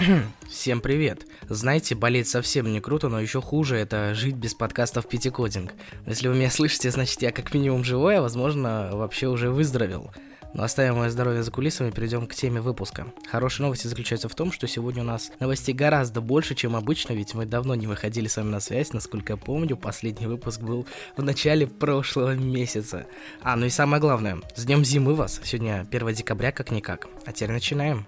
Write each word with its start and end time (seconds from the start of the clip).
Всем 0.48 0.80
привет! 0.80 1.26
Знаете, 1.48 1.94
болеть 1.94 2.28
совсем 2.28 2.72
не 2.72 2.80
круто, 2.80 3.08
но 3.08 3.20
еще 3.20 3.40
хуже 3.40 3.76
это 3.76 4.14
жить 4.14 4.36
без 4.36 4.54
подкастов 4.54 5.06
Пятикодинг. 5.08 5.74
Если 6.06 6.28
вы 6.28 6.36
меня 6.36 6.50
слышите, 6.50 6.90
значит 6.90 7.20
я 7.22 7.32
как 7.32 7.52
минимум 7.52 7.84
живой, 7.84 8.16
а 8.16 8.22
возможно 8.22 8.90
вообще 8.92 9.26
уже 9.26 9.50
выздоровел. 9.50 10.10
Но 10.52 10.64
оставим 10.64 10.96
мое 10.96 11.10
здоровье 11.10 11.42
за 11.42 11.50
кулисами 11.50 11.90
и 11.90 11.92
перейдем 11.92 12.26
к 12.26 12.34
теме 12.34 12.60
выпуска. 12.60 13.12
Хорошая 13.30 13.66
новость 13.66 13.88
заключается 13.88 14.28
в 14.28 14.34
том, 14.34 14.50
что 14.50 14.66
сегодня 14.66 15.02
у 15.02 15.06
нас 15.06 15.30
новостей 15.38 15.74
гораздо 15.74 16.20
больше, 16.20 16.54
чем 16.54 16.74
обычно, 16.74 17.12
ведь 17.12 17.34
мы 17.34 17.46
давно 17.46 17.74
не 17.74 17.86
выходили 17.86 18.26
с 18.26 18.36
вами 18.36 18.48
на 18.48 18.60
связь. 18.60 18.92
Насколько 18.92 19.34
я 19.34 19.36
помню, 19.36 19.76
последний 19.76 20.26
выпуск 20.26 20.60
был 20.60 20.86
в 21.16 21.22
начале 21.22 21.66
прошлого 21.66 22.34
месяца. 22.34 23.06
А, 23.42 23.54
ну 23.54 23.66
и 23.66 23.70
самое 23.70 24.00
главное, 24.00 24.40
с 24.56 24.64
днем 24.64 24.84
зимы 24.84 25.14
вас. 25.14 25.40
Сегодня 25.44 25.86
1 25.88 26.14
декабря 26.14 26.50
как-никак. 26.52 27.06
А 27.26 27.32
теперь 27.32 27.52
начинаем. 27.52 28.06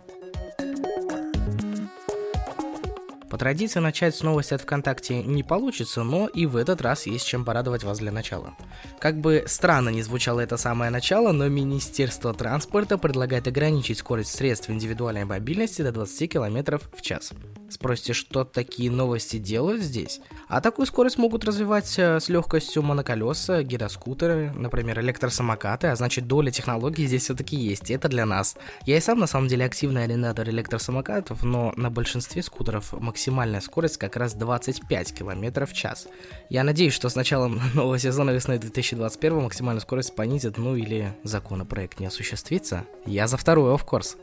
По 3.32 3.38
традиции 3.38 3.80
начать 3.80 4.14
с 4.14 4.22
новости 4.22 4.52
от 4.52 4.60
ВКонтакте 4.60 5.22
не 5.22 5.42
получится, 5.42 6.02
но 6.02 6.26
и 6.26 6.44
в 6.44 6.54
этот 6.54 6.82
раз 6.82 7.06
есть 7.06 7.26
чем 7.26 7.46
порадовать 7.46 7.82
вас 7.82 7.98
для 7.98 8.12
начала. 8.12 8.54
Как 9.00 9.22
бы 9.22 9.44
странно 9.46 9.88
не 9.88 10.02
звучало 10.02 10.40
это 10.40 10.58
самое 10.58 10.90
начало, 10.90 11.32
но 11.32 11.48
Министерство 11.48 12.34
транспорта 12.34 12.98
предлагает 12.98 13.48
ограничить 13.48 13.96
скорость 13.96 14.36
средств 14.36 14.68
индивидуальной 14.68 15.24
мобильности 15.24 15.80
до 15.80 15.92
20 15.92 16.30
км 16.30 16.78
в 16.94 17.00
час. 17.00 17.32
Спросите, 17.72 18.12
что 18.12 18.44
такие 18.44 18.90
новости 18.90 19.38
делают 19.38 19.80
здесь? 19.80 20.20
А 20.46 20.60
такую 20.60 20.84
скорость 20.84 21.16
могут 21.16 21.46
развивать 21.46 21.98
э, 21.98 22.20
с 22.20 22.28
легкостью 22.28 22.82
моноколеса, 22.82 23.62
гироскутеры, 23.62 24.52
например, 24.54 25.00
электросамокаты, 25.00 25.86
а 25.86 25.96
значит 25.96 26.26
доля 26.26 26.50
технологий 26.50 27.06
здесь 27.06 27.22
все-таки 27.22 27.56
есть, 27.56 27.90
и 27.90 27.94
это 27.94 28.10
для 28.10 28.26
нас. 28.26 28.56
Я 28.84 28.98
и 28.98 29.00
сам 29.00 29.18
на 29.18 29.26
самом 29.26 29.48
деле 29.48 29.64
активный 29.64 30.04
арендатор 30.04 30.50
электросамокатов, 30.50 31.42
но 31.44 31.72
на 31.76 31.90
большинстве 31.90 32.42
скутеров 32.42 32.92
максимальная 32.92 33.62
скорость 33.62 33.96
как 33.96 34.16
раз 34.16 34.34
25 34.34 35.14
км 35.14 35.64
в 35.64 35.72
час. 35.72 36.08
Я 36.50 36.64
надеюсь, 36.64 36.92
что 36.92 37.08
с 37.08 37.16
началом 37.16 37.58
нового 37.74 37.98
сезона 37.98 38.32
весны 38.32 38.58
2021 38.58 39.44
максимальную 39.44 39.80
скорость 39.80 40.14
понизит, 40.14 40.58
ну 40.58 40.76
или 40.76 41.16
законопроект 41.24 42.00
не 42.00 42.06
осуществится. 42.06 42.84
Я 43.06 43.28
за 43.28 43.38
вторую, 43.38 43.74
of 43.74 43.86
course. 43.86 44.18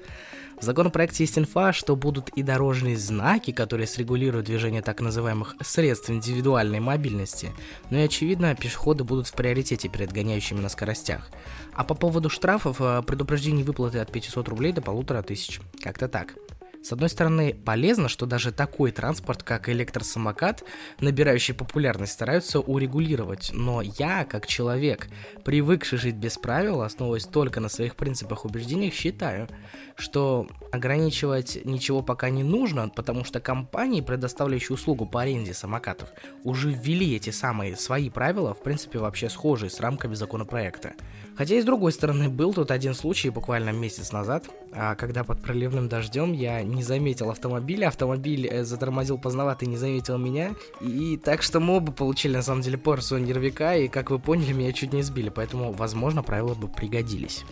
В 0.60 0.64
законопроекте 0.64 1.24
есть 1.24 1.38
инфа, 1.38 1.72
что 1.72 1.96
будут 1.96 2.30
и 2.30 2.44
дорожные 2.44 2.98
знаки, 2.98 3.52
которые 3.52 3.88
срегулируют 3.88 4.48
движение 4.48 4.82
так 4.82 5.00
называемых 5.00 5.56
средств 5.62 6.10
индивидуальной 6.10 6.82
мобильности. 6.82 7.52
Но 7.90 7.98
и 7.98 8.02
очевидно, 8.02 8.56
пешеходы 8.56 9.06
будут 9.06 9.28
в 9.28 9.34
приоритете 9.34 9.88
перед 9.88 10.12
гоняющими 10.12 10.60
на 10.60 10.68
скоростях. 10.68 11.30
А 11.74 11.86
по 11.86 11.96
поводу 11.96 12.30
штрафов, 12.30 12.82
э, 12.82 13.02
предупреждение 13.08 13.64
выплаты 13.64 14.00
от 14.00 14.12
500 14.12 14.50
рублей 14.50 14.74
до 14.74 14.82
полутора 14.82 15.22
тысяч. 15.22 15.62
Как-то 15.82 16.10
так. 16.10 16.36
С 16.82 16.94
одной 16.94 17.10
стороны, 17.10 17.54
полезно, 17.54 18.08
что 18.08 18.26
даже 18.26 18.54
такой 18.54 18.92
транспорт, 18.92 19.44
как 19.44 19.68
электросамокат, 19.68 20.64
набирающий 21.02 21.54
популярность, 21.54 22.14
стараются 22.14 22.62
урегулировать. 22.62 23.52
Но 23.54 23.82
я, 23.82 24.24
как 24.24 24.48
человек, 24.48 25.10
привыкший 25.44 25.98
жить 25.98 26.16
без 26.16 26.38
правил, 26.38 26.82
основываясь 26.82 27.26
только 27.26 27.60
на 27.60 27.68
своих 27.68 27.96
принципах 27.96 28.46
и 28.46 28.48
убеждениях, 28.48 28.94
считаю, 28.94 29.50
что 29.98 30.48
ограничивать 30.72 31.66
ничего 31.66 32.02
пока 32.02 32.30
не 32.30 32.44
нужно, 32.44 32.88
потому 32.90 33.26
что 33.26 33.42
компании, 33.42 34.00
предоставляющие 34.00 34.74
услугу 34.74 35.06
по 35.06 35.22
аренде 35.22 35.54
самокатов, 35.54 36.10
уже 36.46 36.72
ввели 36.72 37.16
эти 37.16 37.32
самые 37.32 37.76
свои 37.76 38.10
правила, 38.10 38.54
в 38.54 38.64
принципе, 38.64 39.00
вообще 39.00 39.30
схожие 39.30 39.70
с 39.70 39.82
рамками 39.82 40.16
законопроекта. 40.16 40.94
Хотя 41.36 41.56
и 41.56 41.62
с 41.62 41.66
другой 41.66 41.92
стороны, 41.92 42.30
был 42.30 42.54
тут 42.54 42.72
один 42.72 42.94
случай 42.94 43.30
буквально 43.30 43.72
месяц 43.72 44.12
назад, 44.12 44.46
а, 44.72 44.96
когда 44.96 45.24
под 45.24 45.42
проливным 45.42 45.90
дождем 45.90 46.34
я 46.34 46.64
не 46.74 46.84
заметил 46.84 47.30
автомобиля, 47.30 47.88
автомобиль 47.88 48.48
э, 48.48 48.64
затормозил 48.64 49.18
поздновато 49.18 49.66
и 49.66 49.68
не 49.68 49.78
заметил 49.78 50.18
меня, 50.18 50.56
и 50.82 51.18
так 51.18 51.42
что 51.42 51.60
мы 51.60 51.78
оба 51.78 51.92
получили 51.92 52.36
на 52.36 52.42
самом 52.42 52.62
деле 52.62 52.78
порцию 52.78 53.22
нервика, 53.24 53.76
и 53.76 53.88
как 53.88 54.10
вы 54.12 54.20
поняли, 54.20 54.54
меня 54.54 54.72
чуть 54.74 54.94
не 54.94 55.02
сбили, 55.02 55.30
поэтому, 55.30 55.72
возможно, 55.72 56.24
правила 56.24 56.54
бы 56.54 56.68
пригодились. 56.68 57.44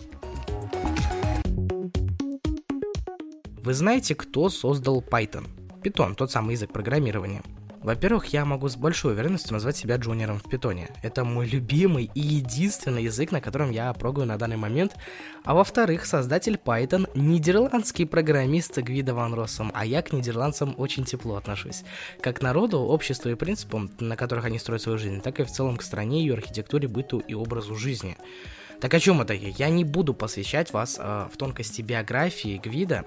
Вы 3.62 3.74
знаете, 3.74 4.14
кто 4.14 4.48
создал 4.48 5.02
Python? 5.02 5.46
Python, 5.82 6.14
тот 6.14 6.30
самый 6.30 6.52
язык 6.52 6.72
программирования. 6.72 7.42
Во-первых, 7.82 8.26
я 8.26 8.44
могу 8.44 8.68
с 8.68 8.76
большой 8.76 9.12
уверенностью 9.12 9.52
назвать 9.52 9.76
себя 9.76 9.96
джуниором 9.96 10.38
в 10.38 10.48
питоне. 10.48 10.88
Это 11.02 11.24
мой 11.24 11.46
любимый 11.46 12.10
и 12.14 12.20
единственный 12.20 13.04
язык, 13.04 13.30
на 13.30 13.40
котором 13.40 13.70
я 13.70 13.92
прогаю 13.92 14.26
на 14.26 14.36
данный 14.36 14.56
момент. 14.56 14.96
А 15.44 15.54
во-вторых, 15.54 16.04
создатель 16.04 16.58
Python– 16.62 17.08
нидерландский 17.14 18.04
программист 18.04 18.78
Гвида 18.78 19.14
Ван 19.14 19.34
Россом, 19.34 19.70
а 19.74 19.86
я 19.86 20.02
к 20.02 20.12
нидерландцам 20.12 20.74
очень 20.76 21.04
тепло 21.04 21.36
отношусь. 21.36 21.84
Как 22.20 22.42
народу, 22.42 22.80
обществу 22.80 23.30
и 23.30 23.36
принципам, 23.36 23.90
на 24.00 24.16
которых 24.16 24.44
они 24.46 24.58
строят 24.58 24.82
свою 24.82 24.98
жизнь, 24.98 25.20
так 25.20 25.38
и 25.38 25.44
в 25.44 25.50
целом 25.50 25.76
к 25.76 25.82
стране, 25.82 26.20
ее 26.20 26.34
архитектуре, 26.34 26.88
быту 26.88 27.20
и 27.20 27.34
образу 27.34 27.76
жизни. 27.76 28.16
Так 28.80 28.94
о 28.94 29.00
чем 29.00 29.20
это 29.20 29.34
я? 29.34 29.48
Я 29.48 29.68
не 29.70 29.84
буду 29.84 30.14
посвящать 30.14 30.72
вас 30.72 30.98
э, 31.00 31.28
в 31.32 31.36
тонкости 31.36 31.82
биографии 31.82 32.60
Гвида, 32.62 33.04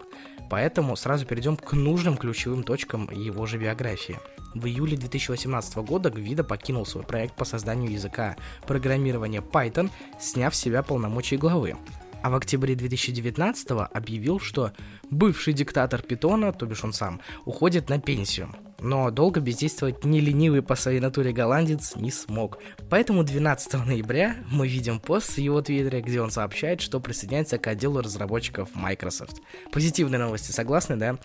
поэтому 0.50 0.96
сразу 0.96 1.26
перейдем 1.26 1.56
к 1.56 1.74
нужным 1.74 2.18
ключевым 2.18 2.64
точкам 2.64 3.10
его 3.12 3.46
же 3.46 3.58
биографии. 3.58 4.20
В 4.54 4.66
июле 4.66 4.98
2018 4.98 5.78
года 5.78 6.10
Гвида 6.10 6.44
покинул 6.44 6.86
свой 6.86 7.04
проект 7.04 7.36
по 7.36 7.46
созданию 7.46 7.92
языка 7.92 8.36
программирования 8.68 9.42
Python, 9.42 9.90
сняв 10.20 10.54
с 10.54 10.60
себя 10.60 10.84
полномочия 10.84 11.38
главы. 11.38 11.76
А 12.22 12.30
в 12.30 12.36
октябре 12.36 12.76
2019 12.76 13.72
объявил, 13.92 14.40
что 14.40 14.74
бывший 15.10 15.54
диктатор 15.54 16.02
Питона, 16.02 16.54
то 16.54 16.66
бишь 16.66 16.84
он 16.84 16.94
сам, 16.94 17.22
уходит 17.46 17.90
на 17.90 18.00
пенсию. 18.00 18.54
Но 18.80 19.10
долго 19.10 19.40
бездействовать 19.40 20.04
не 20.06 20.20
ленивый 20.20 20.62
по 20.62 20.76
своей 20.76 21.00
натуре 21.00 21.32
голландец 21.32 21.96
не 21.96 22.12
смог. 22.12 22.60
Поэтому 22.90 23.24
12 23.24 23.86
ноября 23.86 24.36
мы 24.52 24.68
видим 24.68 25.00
пост 25.00 25.34
в 25.34 25.38
его 25.38 25.62
твиттере, 25.62 26.02
где 26.02 26.22
он 26.22 26.32
сообщает, 26.32 26.82
что 26.82 27.00
присоединяется 27.00 27.58
к 27.58 27.68
отделу 27.68 28.02
разработчиков 28.02 28.70
Microsoft. 28.76 29.42
Позитивные 29.72 30.20
новости, 30.20 30.52
согласны, 30.52 30.98
да? 30.98 31.18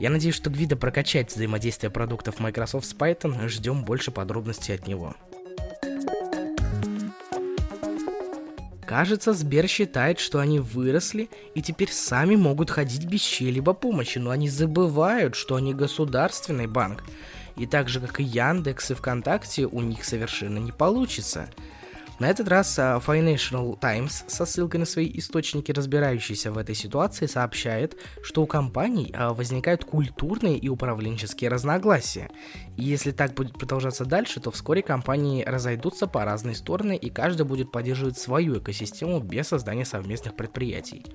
Я 0.00 0.08
надеюсь, 0.08 0.34
что 0.34 0.48
Гвида 0.48 0.76
прокачает 0.76 1.30
взаимодействие 1.30 1.90
продуктов 1.90 2.40
Microsoft 2.40 2.86
с 2.86 2.94
Python, 2.94 3.46
ждем 3.48 3.84
больше 3.84 4.10
подробностей 4.10 4.74
от 4.74 4.86
него. 4.86 5.14
Кажется, 8.86 9.34
Сбер 9.34 9.68
считает, 9.68 10.18
что 10.18 10.38
они 10.40 10.58
выросли 10.58 11.28
и 11.54 11.60
теперь 11.60 11.92
сами 11.92 12.34
могут 12.34 12.70
ходить 12.70 13.04
без 13.04 13.20
чьей-либо 13.20 13.74
помощи, 13.74 14.16
но 14.16 14.30
они 14.30 14.48
забывают, 14.48 15.34
что 15.34 15.56
они 15.56 15.74
государственный 15.74 16.66
банк. 16.66 17.04
И 17.56 17.66
так 17.66 17.90
же, 17.90 18.00
как 18.00 18.20
и 18.20 18.24
Яндекс 18.24 18.92
и 18.92 18.94
ВКонтакте, 18.94 19.66
у 19.66 19.82
них 19.82 20.06
совершенно 20.06 20.56
не 20.56 20.72
получится– 20.72 21.50
на 22.20 22.26
этот 22.26 22.48
раз 22.48 22.78
а, 22.78 23.00
Financial 23.04 23.78
Times 23.80 24.24
со 24.28 24.44
ссылкой 24.44 24.80
на 24.80 24.86
свои 24.86 25.10
источники, 25.14 25.72
разбирающиеся 25.72 26.52
в 26.52 26.58
этой 26.58 26.74
ситуации, 26.74 27.24
сообщает, 27.24 27.96
что 28.22 28.42
у 28.42 28.46
компаний 28.46 29.10
а, 29.16 29.32
возникают 29.32 29.86
культурные 29.86 30.58
и 30.58 30.68
управленческие 30.68 31.48
разногласия. 31.48 32.30
И 32.76 32.84
если 32.84 33.10
так 33.10 33.32
будет 33.32 33.54
продолжаться 33.54 34.04
дальше, 34.04 34.38
то 34.38 34.50
вскоре 34.50 34.82
компании 34.82 35.42
разойдутся 35.42 36.06
по 36.06 36.26
разные 36.26 36.54
стороны 36.54 36.94
и 36.94 37.08
каждый 37.08 37.46
будет 37.46 37.72
поддерживать 37.72 38.18
свою 38.18 38.58
экосистему 38.58 39.20
без 39.20 39.48
создания 39.48 39.86
совместных 39.86 40.36
предприятий. 40.36 41.06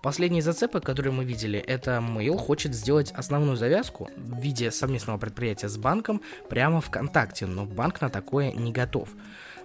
Последние 0.00 0.42
зацепы, 0.42 0.80
которые 0.80 1.12
мы 1.12 1.24
видели, 1.24 1.58
это 1.58 2.02
Mail 2.02 2.38
хочет 2.38 2.72
сделать 2.72 3.12
основную 3.12 3.56
завязку 3.56 4.08
в 4.16 4.40
виде 4.40 4.70
совместного 4.70 5.18
предприятия 5.18 5.68
с 5.68 5.76
банком 5.76 6.22
прямо 6.48 6.80
ВКонтакте, 6.80 7.46
но 7.46 7.66
банк 7.66 8.00
на 8.00 8.08
такое 8.08 8.52
не 8.52 8.72
готов. 8.72 9.10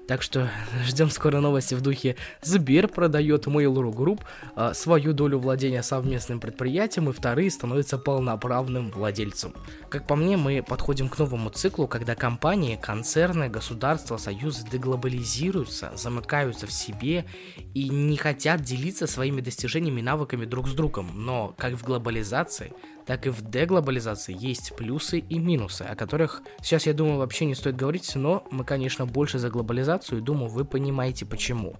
Так 0.08 0.22
что 0.22 0.50
ждем 0.86 1.10
скоро 1.10 1.40
новости 1.40 1.76
в 1.76 1.82
духе 1.82 2.18
Сбер 2.42 2.90
продает 2.90 3.48
Mail.ru 3.48 3.94
Group 3.94 4.22
а, 4.56 4.74
свою 4.74 5.14
долю 5.14 5.40
владения 5.40 5.82
совместным 5.82 6.42
предприятием, 6.42 7.10
и 7.10 7.14
вторые 7.14 7.50
становятся 7.50 7.98
полноправным 7.98 8.92
владельцем. 8.92 9.54
Как 9.90 10.06
по 10.06 10.18
мне, 10.18 10.36
мы 10.36 10.62
подходим 10.62 11.08
к 11.08 11.18
новому 11.18 11.50
циклу, 11.52 11.88
когда 11.88 12.16
компании, 12.16 12.76
концерны, 12.76 13.48
государства, 13.48 14.18
союзы 14.18 14.68
деглобализируются, 14.70 15.94
замыкаются 15.96 16.68
в 16.68 16.74
себе 16.74 17.26
и 17.74 17.88
не 17.88 18.18
хотят 18.18 18.62
делиться 18.62 19.08
своими 19.08 19.40
достижениями 19.40 20.02
и 20.02 20.04
навыками 20.04 20.44
друг 20.44 20.68
с 20.68 20.74
другом. 20.74 21.12
Но, 21.14 21.56
как 21.58 21.76
в 21.76 21.84
глобализации, 21.84 22.74
так 23.06 23.28
и 23.28 23.30
в 23.30 23.42
деглобализации 23.42 24.36
есть 24.38 24.76
плюсы 24.76 25.20
и 25.20 25.40
минусы, 25.40 25.84
о 25.84 25.96
которых 25.96 26.42
сейчас, 26.62 26.86
я 26.86 26.94
думаю, 26.94 27.18
вообще 27.18 27.46
не 27.46 27.56
стоит 27.56 27.76
говорить, 27.76 28.16
но 28.16 28.46
мы, 28.52 28.64
конечно, 28.64 29.06
больше 29.06 29.40
за 29.40 29.50
глобализацию, 29.50 30.20
и 30.20 30.22
думаю, 30.22 30.50
вы 30.50 30.66
понимаете 30.66 31.26
почему. 31.26 31.76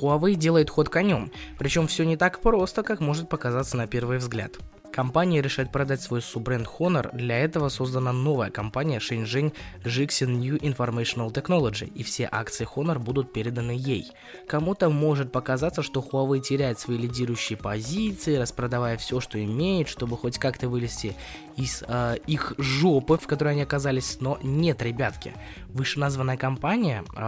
Huawei 0.00 0.34
делает 0.34 0.68
ход 0.68 0.88
конем, 0.88 1.30
причем 1.58 1.86
все 1.86 2.04
не 2.04 2.16
так 2.16 2.40
просто, 2.40 2.82
как 2.82 3.00
может 3.00 3.28
показаться 3.28 3.76
на 3.76 3.86
первый 3.86 4.18
взгляд. 4.18 4.52
Компания 4.94 5.42
решает 5.42 5.72
продать 5.72 6.00
свой 6.02 6.22
суббренд 6.22 6.68
Honor, 6.78 7.10
для 7.16 7.36
этого 7.38 7.68
создана 7.68 8.12
новая 8.12 8.52
компания 8.52 9.00
Shenzhen 9.00 9.52
Jixin 9.84 10.36
New 10.36 10.56
Informational 10.58 11.32
Technology, 11.32 11.90
и 11.92 12.04
все 12.04 12.28
акции 12.30 12.64
Honor 12.76 13.00
будут 13.00 13.32
переданы 13.32 13.72
ей. 13.72 14.12
Кому-то 14.46 14.90
может 14.90 15.32
показаться, 15.32 15.82
что 15.82 15.98
Huawei 15.98 16.38
теряет 16.38 16.78
свои 16.78 16.96
лидирующие 16.96 17.58
позиции, 17.58 18.36
распродавая 18.36 18.96
все, 18.96 19.18
что 19.18 19.42
имеет, 19.42 19.88
чтобы 19.88 20.16
хоть 20.16 20.38
как-то 20.38 20.68
вылезти 20.68 21.16
из 21.56 21.82
э, 21.86 22.16
их 22.26 22.54
жопы, 22.58 23.16
в 23.16 23.26
которой 23.26 23.52
они 23.52 23.62
оказались, 23.62 24.18
но 24.20 24.38
нет, 24.42 24.82
ребятки. 24.82 25.32
Вышеназванная 25.68 26.36
компания 26.36 27.04
э, 27.14 27.18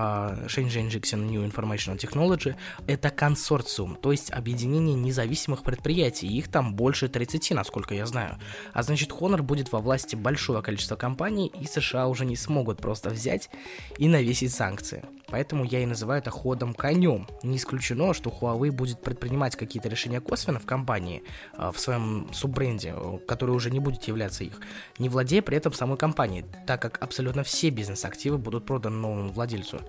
Shenzhen 0.47 0.89
Jixin 0.89 1.27
New 1.27 1.45
Informational 1.45 1.99
Technology 1.99 2.55
это 2.87 3.11
консорциум, 3.11 3.97
то 3.97 4.13
есть 4.13 4.31
объединение 4.33 4.95
независимых 4.95 5.63
предприятий, 5.63 6.29
их 6.29 6.49
там 6.49 6.75
больше 6.75 7.09
30 7.09 7.53
насколько 7.53 7.95
я 7.95 8.07
знаю. 8.07 8.39
А 8.73 8.83
значит, 8.83 9.11
Honor 9.11 9.43
будет 9.43 9.73
во 9.73 9.81
власти 9.81 10.17
большого 10.17 10.63
количества 10.63 10.97
компаний, 10.97 11.53
и 11.61 11.67
США 11.67 12.09
уже 12.09 12.25
не 12.25 12.37
смогут 12.37 12.79
просто 12.79 13.11
взять 13.11 13.51
и 13.99 14.09
навесить 14.09 14.55
санкции. 14.55 15.05
Поэтому 15.29 15.65
я 15.65 15.81
и 15.81 15.87
называю 15.87 16.21
это 16.21 16.31
ходом 16.31 16.73
конем. 16.73 17.27
Не 17.43 17.57
исключено, 17.57 18.15
что 18.15 18.31
Huawei 18.31 18.71
будет 18.71 19.01
предпринимать 19.03 19.57
какие-то 19.57 19.89
решения 19.89 20.21
косвенно 20.21 20.61
в 20.61 20.67
компании, 20.67 21.23
а, 21.55 21.73
в 21.73 21.79
своем 21.79 22.29
суббренде, 22.33 22.95
который 23.27 23.51
уже 23.51 23.71
не 23.71 23.81
будет 23.81 24.05
являться 24.05 24.45
их, 24.45 24.61
не 24.99 25.09
владея 25.09 25.43
при 25.43 25.57
этом 25.57 25.73
самой 25.73 25.99
компанией, 25.99 26.45
так 26.67 26.81
как 26.81 27.03
абсолютно 27.03 27.43
все 27.43 27.71
бизнес-активы 27.71 28.39
будут 28.39 28.67
проданы 28.67 28.97
новому 28.97 29.33
владельцу. 29.33 29.81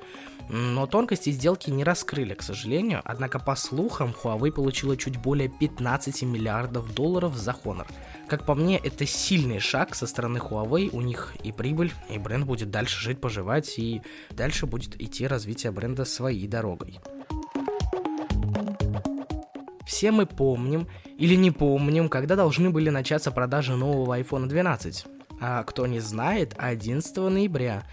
Но 0.49 0.87
тонкости 0.87 1.29
сделки 1.31 1.69
не 1.69 1.83
раскрыли, 1.83 2.33
к 2.33 2.41
сожалению, 2.41 3.01
однако 3.03 3.37
по 3.37 3.55
слухам 3.55 4.15
Huawei 4.23 4.51
получила 4.51 4.95
чуть 4.95 5.17
более 5.17 5.49
15 5.49 6.23
миллиардов 6.23 6.93
долларов 6.93 7.35
за 7.35 7.51
Honor. 7.51 7.87
Как 8.27 8.45
по 8.45 8.55
мне, 8.55 8.77
это 8.77 9.05
сильный 9.05 9.59
шаг 9.59 9.95
со 9.95 10.05
стороны 10.05 10.39
Huawei, 10.39 10.89
у 10.91 10.99
них 10.99 11.33
и 11.43 11.53
прибыль, 11.53 11.93
и 12.09 12.17
бренд 12.17 12.45
будет 12.45 12.69
дальше 12.69 12.99
жить, 12.99 13.21
поживать, 13.21 13.79
и 13.79 14.01
дальше 14.31 14.65
будет 14.65 15.01
идти 15.01 15.25
развитие 15.25 15.71
бренда 15.71 16.03
своей 16.03 16.45
дорогой. 16.47 16.99
Все 19.85 20.11
мы 20.11 20.25
помним 20.25 20.89
или 21.17 21.35
не 21.35 21.51
помним, 21.51 22.09
когда 22.09 22.35
должны 22.35 22.69
были 22.69 22.89
начаться 22.89 23.31
продажи 23.31 23.75
нового 23.77 24.19
iPhone 24.19 24.47
12. 24.47 25.05
А 25.39 25.63
кто 25.63 25.87
не 25.87 26.01
знает, 26.01 26.53
11 26.57 27.15
ноября. 27.17 27.85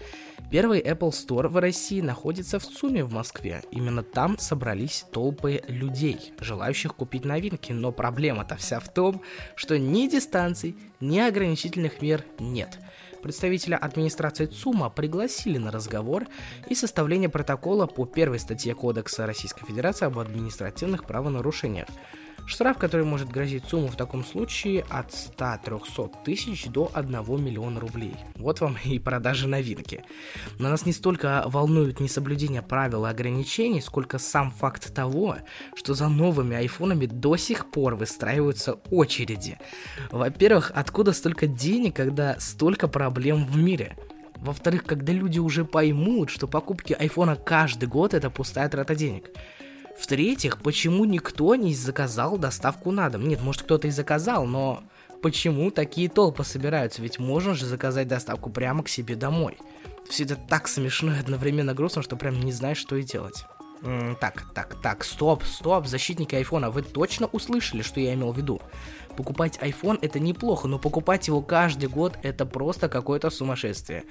Первый 0.55 0.79
Apple 0.79 1.09
Store 1.09 1.49
в 1.49 1.57
России 1.57 1.99
находится 1.99 2.59
в 2.59 2.63
ЦУМе 2.63 3.03
в 3.03 3.11
Москве. 3.11 3.61
Именно 3.71 4.03
там 4.03 4.37
собрались 4.39 5.05
толпы 5.11 5.61
людей, 5.67 6.31
желающих 6.39 6.95
купить 6.95 7.25
новинки. 7.25 7.73
Но 7.73 7.91
проблема-то 7.91 8.55
вся 8.55 8.79
в 8.79 8.87
том, 8.87 9.21
что 9.57 9.77
ни 9.77 10.07
дистанций, 10.07 10.77
ни 11.01 11.19
ограничительных 11.19 12.01
мер 12.01 12.23
нет. 12.39 12.79
Представителя 13.21 13.75
администрации 13.75 14.45
ЦУМа 14.45 14.89
пригласили 14.91 15.57
на 15.57 15.71
разговор 15.71 16.25
и 16.69 16.73
составление 16.73 17.27
протокола 17.27 17.85
по 17.85 18.05
первой 18.05 18.39
статье 18.39 18.75
Кодекса 18.75 19.25
Российской 19.25 19.65
Федерации 19.65 20.05
об 20.05 20.17
административных 20.17 21.03
правонарушениях. 21.03 21.89
Штраф, 22.47 22.77
который 22.77 23.05
может 23.05 23.29
грозить 23.29 23.65
сумму 23.65 23.87
в 23.87 23.95
таком 23.95 24.23
случае 24.23 24.85
от 24.89 25.09
100-300 25.09 26.23
тысяч 26.23 26.67
до 26.67 26.91
1 26.93 27.11
миллиона 27.43 27.79
рублей. 27.79 28.13
Вот 28.35 28.61
вам 28.61 28.77
и 28.85 28.99
продажи 28.99 29.47
новинки. 29.47 30.03
Но 30.59 30.69
нас 30.69 30.85
не 30.85 30.93
столько 30.93 31.43
волнует 31.47 31.99
несоблюдение 31.99 32.61
правил 32.61 33.05
и 33.05 33.09
ограничений, 33.09 33.81
сколько 33.81 34.19
сам 34.19 34.51
факт 34.51 34.93
того, 34.93 35.37
что 35.75 35.95
за 35.95 36.07
новыми 36.07 36.55
айфонами 36.55 37.07
до 37.07 37.35
сих 37.35 37.71
пор 37.71 37.95
выстраиваются 37.95 38.73
очереди. 38.91 39.57
Во-первых, 40.11 40.71
откуда 40.75 41.13
столько 41.13 41.47
денег, 41.47 41.95
когда 41.95 42.39
столько 42.39 42.87
проблем 42.87 43.45
в 43.47 43.57
мире? 43.57 43.97
Во-вторых, 44.37 44.83
когда 44.85 45.13
люди 45.13 45.39
уже 45.39 45.65
поймут, 45.65 46.29
что 46.29 46.47
покупки 46.47 46.93
айфона 46.93 47.35
каждый 47.35 47.89
год 47.89 48.13
это 48.13 48.29
пустая 48.29 48.69
трата 48.69 48.93
денег. 48.95 49.31
В-третьих, 49.97 50.57
почему 50.61 51.05
никто 51.05 51.55
не 51.55 51.73
заказал 51.73 52.37
доставку 52.37 52.91
на 52.91 53.09
дом? 53.09 53.27
Нет, 53.27 53.41
может 53.41 53.63
кто-то 53.63 53.87
и 53.87 53.91
заказал, 53.91 54.45
но 54.45 54.83
почему 55.21 55.71
такие 55.71 56.09
толпы 56.09 56.43
собираются? 56.43 57.01
Ведь 57.01 57.17
можно 57.17 57.53
же 57.53 57.65
заказать 57.65 58.07
доставку 58.07 58.49
прямо 58.49 58.83
к 58.83 58.89
себе 58.89 59.15
домой. 59.15 59.57
Все 60.09 60.23
это 60.23 60.35
так 60.35 60.67
смешно 60.67 61.13
и 61.13 61.19
одновременно 61.19 61.73
грустно, 61.73 62.03
что 62.03 62.15
прям 62.15 62.39
не 62.39 62.51
знаешь, 62.51 62.77
что 62.77 62.95
и 62.95 63.03
делать. 63.03 63.45
Так, 64.19 64.45
так, 64.53 64.81
так, 64.81 65.03
стоп, 65.03 65.43
стоп, 65.43 65.85
защитники 65.85 66.35
айфона, 66.35 66.71
вы 66.71 66.81
точно 66.81 67.27
услышали, 67.27 67.81
что 67.81 67.99
я 67.99 68.13
имел 68.13 68.31
в 68.31 68.37
виду? 68.37 68.61
Покупать 69.15 69.57
iPhone 69.61 69.97
это 70.01 70.19
неплохо, 70.19 70.67
но 70.67 70.77
покупать 70.79 71.27
его 71.27 71.41
каждый 71.41 71.89
год 71.89 72.17
это 72.23 72.45
просто 72.45 72.89
какое-то 72.89 73.29
сумасшествие. 73.29 74.03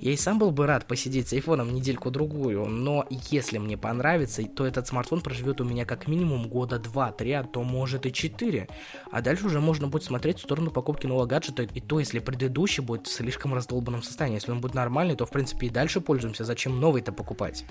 Я 0.00 0.12
и 0.12 0.16
сам 0.16 0.38
был 0.38 0.50
бы 0.50 0.66
рад 0.66 0.86
посидеть 0.86 1.28
с 1.28 1.32
айфоном 1.32 1.72
недельку-другую, 1.72 2.66
но 2.66 3.06
если 3.30 3.58
мне 3.58 3.76
понравится, 3.76 4.42
то 4.42 4.66
этот 4.66 4.86
смартфон 4.88 5.20
проживет 5.20 5.60
у 5.60 5.64
меня 5.64 5.84
как 5.84 6.08
минимум 6.08 6.48
года 6.48 6.76
2-3, 6.76 7.32
а 7.34 7.44
то 7.44 7.62
может 7.62 8.06
и 8.06 8.12
4. 8.12 8.68
А 9.10 9.20
дальше 9.20 9.46
уже 9.46 9.60
можно 9.60 9.88
будет 9.88 10.04
смотреть 10.04 10.38
в 10.38 10.42
сторону 10.42 10.70
покупки 10.70 11.06
нового 11.06 11.26
гаджета, 11.26 11.62
и 11.62 11.80
то, 11.80 12.00
если 12.00 12.18
предыдущий 12.18 12.82
будет 12.82 13.06
в 13.06 13.12
слишком 13.12 13.54
раздолбанном 13.54 14.02
состоянии. 14.02 14.36
Если 14.36 14.52
он 14.52 14.60
будет 14.60 14.74
нормальный, 14.74 15.16
то 15.16 15.26
в 15.26 15.30
принципе 15.30 15.68
и 15.68 15.70
дальше 15.70 16.00
пользуемся, 16.00 16.44
зачем 16.44 16.80
новый-то 16.80 17.12
покупать? 17.12 17.64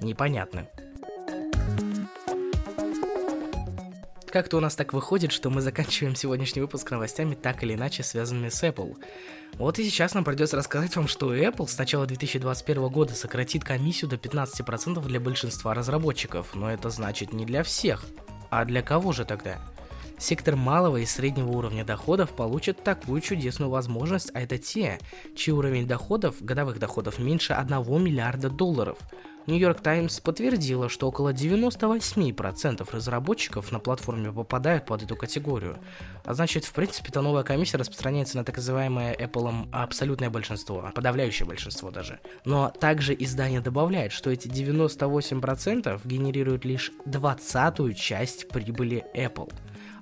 Непонятно. 0.00 0.66
Как-то 4.32 4.56
у 4.56 4.60
нас 4.60 4.74
так 4.74 4.94
выходит, 4.94 5.30
что 5.30 5.50
мы 5.50 5.60
заканчиваем 5.60 6.16
сегодняшний 6.16 6.62
выпуск 6.62 6.90
новостями 6.90 7.34
так 7.34 7.62
или 7.62 7.74
иначе 7.74 8.02
связанными 8.02 8.48
с 8.48 8.62
Apple. 8.62 8.96
Вот 9.58 9.78
и 9.78 9.84
сейчас 9.84 10.14
нам 10.14 10.24
придется 10.24 10.56
рассказать 10.56 10.96
вам, 10.96 11.06
что 11.06 11.34
Apple 11.34 11.68
с 11.68 11.76
начала 11.76 12.06
2021 12.06 12.88
года 12.88 13.12
сократит 13.12 13.62
комиссию 13.62 14.08
до 14.08 14.16
15% 14.16 15.06
для 15.06 15.20
большинства 15.20 15.74
разработчиков, 15.74 16.54
но 16.54 16.72
это 16.72 16.88
значит 16.88 17.34
не 17.34 17.44
для 17.44 17.62
всех. 17.62 18.06
А 18.48 18.64
для 18.64 18.80
кого 18.80 19.12
же 19.12 19.26
тогда? 19.26 19.58
Сектор 20.16 20.56
малого 20.56 20.96
и 20.96 21.04
среднего 21.04 21.50
уровня 21.50 21.84
доходов 21.84 22.34
получит 22.34 22.82
такую 22.82 23.20
чудесную 23.20 23.70
возможность, 23.70 24.30
а 24.32 24.40
это 24.40 24.56
те, 24.56 24.98
чей 25.36 25.52
уровень 25.52 25.86
доходов, 25.86 26.36
годовых 26.40 26.78
доходов 26.78 27.18
меньше 27.18 27.52
1 27.52 28.02
миллиарда 28.02 28.48
долларов– 28.48 28.96
Нью-Йорк 29.46 29.80
Таймс 29.80 30.20
подтвердила, 30.20 30.88
что 30.88 31.08
около 31.08 31.32
98% 31.32 32.88
разработчиков 32.92 33.72
на 33.72 33.80
платформе 33.80 34.32
попадают 34.32 34.86
под 34.86 35.02
эту 35.02 35.16
категорию. 35.16 35.78
А 36.24 36.34
значит, 36.34 36.64
в 36.64 36.72
принципе, 36.72 37.08
эта 37.08 37.22
новая 37.22 37.42
комиссия 37.42 37.76
распространяется 37.76 38.36
на 38.36 38.44
так 38.44 38.56
называемое 38.56 39.14
Apple 39.14 39.68
абсолютное 39.72 40.30
большинство, 40.30 40.90
подавляющее 40.94 41.46
большинство 41.46 41.90
даже. 41.90 42.20
Но 42.44 42.70
также 42.70 43.14
издание 43.18 43.60
добавляет, 43.60 44.12
что 44.12 44.30
эти 44.30 44.48
98% 44.48 46.00
генерируют 46.04 46.64
лишь 46.64 46.92
двадцатую 47.04 47.94
часть 47.94 48.48
прибыли 48.48 49.04
Apple. 49.14 49.52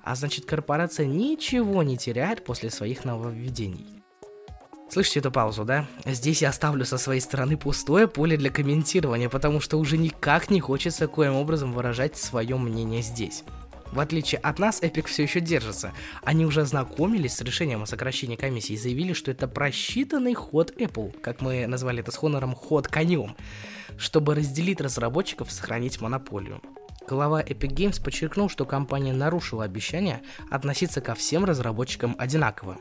А 0.03 0.15
значит, 0.15 0.45
корпорация 0.45 1.07
ничего 1.07 1.83
не 1.83 1.97
теряет 1.97 2.45
после 2.45 2.71
своих 2.71 3.05
нововведений. 3.05 4.00
Слышите 4.91 5.21
эту 5.21 5.31
паузу, 5.31 5.65
да? 5.65 5.87
Здесь 6.05 6.43
я 6.43 6.49
оставлю 6.49 6.85
со 6.85 6.99
своей 6.99 7.21
стороны 7.21 7.57
пустое 7.57 8.09
поле 8.09 8.37
для 8.37 8.51
комментирования, 8.51 9.29
потому 9.29 9.61
что 9.61 9.77
уже 9.77 9.97
никак 9.97 10.51
не 10.51 10.59
хочется 10.59 11.07
коим 11.07 11.35
образом 11.35 11.73
выражать 11.73 12.19
свое 12.19 12.57
мнение 12.57 13.01
здесь. 13.01 13.45
В 13.93 14.01
отличие 14.01 14.41
от 14.41 14.59
нас, 14.59 14.83
Epic 14.83 15.07
все 15.07 15.23
еще 15.23 15.39
держится. 15.39 15.93
Они 16.23 16.45
уже 16.45 16.63
ознакомились 16.63 17.35
с 17.35 17.41
решением 17.41 17.85
о 17.85 17.87
сокращении 17.87 18.35
комиссии 18.35 18.73
и 18.73 18.79
заявили, 18.79 19.13
что 19.13 19.31
это 19.31 19.47
просчитанный 19.47 20.35
ход 20.35 20.73
Apple, 20.77 21.19
как 21.21 21.41
мы 21.41 21.69
назвали 21.69 22.01
это 22.01 22.11
с 22.11 22.17
Хонором 22.17 22.57
ход 22.57 22.89
конем, 22.89 23.37
чтобы 23.97 24.35
разделить 24.35 24.81
разработчиков 24.81 25.49
и 25.51 25.53
сохранить 25.53 26.01
монополию. 26.01 26.61
Глава 27.11 27.43
Epic 27.43 27.75
Games 27.75 28.01
подчеркнул, 28.01 28.49
что 28.49 28.65
компания 28.65 29.13
нарушила 29.13 29.65
обещание 29.65 30.23
относиться 30.49 31.01
ко 31.01 31.17
всем 31.17 31.45
разработчикам 31.45 32.15
одинаково. 32.17 32.79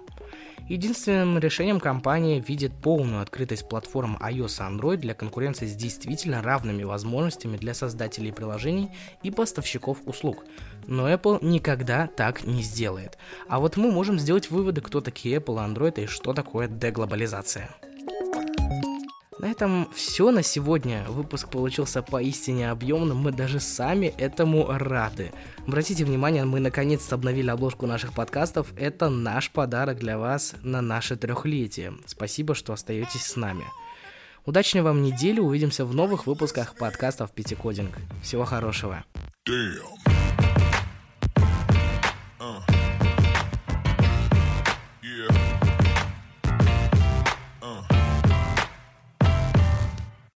Единственным 0.68 1.40
решением 1.40 1.80
компания 1.80 2.40
видит 2.40 2.72
полную 2.72 3.24
открытость 3.24 3.68
платформ 3.68 4.20
iOS 4.22 4.60
и 4.60 4.78
Android 4.78 4.98
для 4.98 5.16
конкуренции 5.16 5.66
с 5.66 5.74
действительно 5.74 6.44
равными 6.44 6.84
возможностями 6.84 7.58
для 7.58 7.74
создателей 7.74 8.32
приложений 8.32 8.92
и 9.24 9.32
поставщиков 9.32 9.98
услуг. 10.06 10.46
Но 10.86 11.12
Apple 11.12 11.44
никогда 11.44 12.06
так 12.06 12.44
не 12.44 12.62
сделает. 12.62 13.18
А 13.48 13.60
вот 13.60 13.78
мы 13.78 13.92
можем 13.92 14.20
сделать 14.20 14.52
выводы, 14.52 14.82
кто 14.82 15.02
такие 15.02 15.38
Apple 15.38 15.56
и 15.56 15.74
Android 15.74 16.04
и 16.04 16.06
что 16.06 16.34
такое 16.34 16.68
деглобализация. 16.68 17.76
На 19.40 19.48
этом 19.48 19.90
все 19.94 20.32
на 20.32 20.44
сегодня. 20.44 21.06
Выпуск 21.08 21.50
получился 21.50 22.02
поистине 22.02 22.70
объемным, 22.70 23.18
мы 23.18 23.32
даже 23.32 23.62
сами 23.62 24.08
этому 24.18 24.68
рады. 24.68 25.32
Обратите 25.66 26.04
внимание, 26.04 26.44
мы 26.44 26.60
наконец-то 26.60 27.16
обновили 27.16 27.50
обложку 27.50 27.88
наших 27.88 28.14
подкастов. 28.14 28.74
Это 28.78 29.10
наш 29.10 29.50
подарок 29.50 29.98
для 29.98 30.18
вас 30.18 30.56
на 30.62 30.82
наше 30.82 31.16
трехлетие. 31.16 31.94
Спасибо, 32.06 32.54
что 32.54 32.74
остаетесь 32.74 33.26
с 33.26 33.38
нами. 33.38 33.64
Удачной 34.46 34.82
вам 34.82 35.02
недели, 35.04 35.40
увидимся 35.40 35.86
в 35.86 35.96
новых 35.96 36.28
выпусках 36.28 36.76
подкастов 36.76 37.32
Пятикодинг. 37.32 37.98
Всего 38.22 38.44
хорошего. 38.44 39.06
Damn. 39.48 39.80
Uh. 42.42 42.79